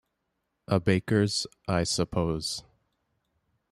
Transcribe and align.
'A 0.67 0.79
baker's, 0.79 1.45
I 1.67 1.83
suppose. 1.83 2.63